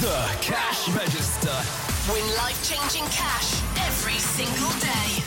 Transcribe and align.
The 0.00 0.38
Cash 0.40 0.88
Register. 0.96 1.52
Win 2.10 2.24
life 2.36 2.56
changing 2.64 3.06
cash 3.10 3.60
every 3.84 4.16
single 4.16 4.72
day. 4.80 5.22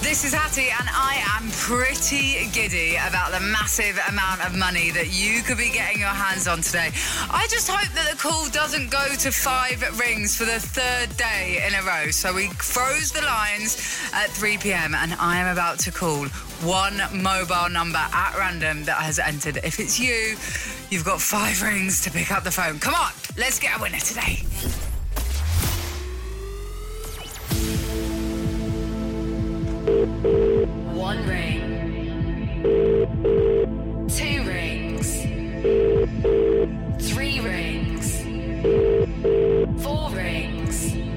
This 0.00 0.24
is 0.24 0.32
Hattie, 0.32 0.70
and 0.70 0.88
I 0.92 1.24
am 1.38 1.50
pretty 1.50 2.48
giddy 2.52 2.94
about 2.94 3.32
the 3.32 3.40
massive 3.40 3.98
amount 4.08 4.46
of 4.46 4.56
money 4.56 4.92
that 4.92 5.12
you 5.12 5.42
could 5.42 5.58
be 5.58 5.70
getting 5.70 5.98
your 5.98 6.14
hands 6.14 6.46
on 6.46 6.60
today. 6.60 6.90
I 7.30 7.48
just 7.50 7.68
hope 7.68 7.92
that 7.94 8.10
the 8.12 8.16
call 8.16 8.48
doesn't 8.50 8.92
go 8.92 9.04
to 9.08 9.32
five 9.32 9.82
rings 9.98 10.36
for 10.36 10.44
the 10.44 10.60
third 10.60 11.16
day 11.16 11.64
in 11.66 11.74
a 11.74 11.82
row. 11.82 12.12
So 12.12 12.32
we 12.32 12.46
froze 12.50 13.10
the 13.10 13.22
lines 13.22 13.74
at 14.12 14.30
3 14.30 14.56
pm, 14.58 14.94
and 14.94 15.14
I 15.14 15.38
am 15.38 15.50
about 15.50 15.80
to 15.80 15.90
call 15.90 16.26
one 16.62 17.02
mobile 17.12 17.68
number 17.70 17.98
at 17.98 18.36
random 18.38 18.84
that 18.84 19.02
has 19.02 19.18
entered. 19.18 19.58
If 19.64 19.80
it's 19.80 19.98
you, 19.98 20.36
you've 20.90 21.04
got 21.04 21.20
five 21.20 21.60
rings 21.60 22.00
to 22.02 22.10
pick 22.12 22.30
up 22.30 22.44
the 22.44 22.52
phone. 22.52 22.78
Come 22.78 22.94
on, 22.94 23.10
let's 23.36 23.58
get 23.58 23.78
a 23.78 23.82
winner 23.82 23.98
today. 23.98 24.36
One 30.92 31.26
ring. 31.26 32.58
Two 34.08 34.42
rings. 34.44 35.22
Three 37.10 37.40
rings. 37.40 38.22
Four 39.82 40.10
rings. 40.10 41.11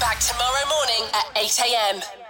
Back 0.00 0.18
tomorrow 0.20 0.64
morning 0.70 1.12
at 1.12 1.26
8 1.36 1.60
a.m. 1.60 2.25